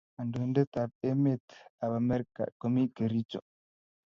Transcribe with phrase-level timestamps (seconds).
[0.15, 1.45] kandoindet ab emet
[1.83, 3.39] ab amerika ko mi kericho